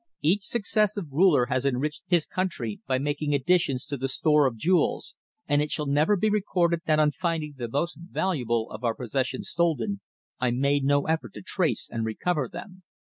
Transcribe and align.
Each 0.23 0.41
successive 0.45 1.11
ruler 1.11 1.45
has 1.51 1.63
enriched 1.63 2.01
his 2.07 2.25
country 2.25 2.79
by 2.87 2.97
making 2.97 3.35
additions 3.35 3.85
to 3.85 3.97
the 3.97 4.07
store 4.07 4.47
of 4.47 4.57
jewels, 4.57 5.15
and 5.47 5.61
it 5.61 5.69
shall 5.69 5.85
never 5.85 6.17
be 6.17 6.27
recorded 6.27 6.79
that 6.87 6.99
on 6.99 7.11
finding 7.11 7.53
the 7.55 7.69
most 7.69 7.99
valuable 8.09 8.71
of 8.71 8.83
our 8.83 8.95
possessions 8.95 9.49
stolen, 9.49 10.01
I 10.39 10.49
made 10.49 10.83
no 10.83 11.05
effort 11.05 11.35
to 11.35 11.43
trace 11.43 11.87
and 11.87 12.03
recover 12.03 12.49
them. 12.49 12.81